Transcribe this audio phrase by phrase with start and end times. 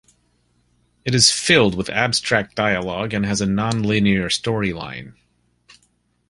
[1.05, 5.13] It is filled with abstract dialogue and has a non-linear storyline.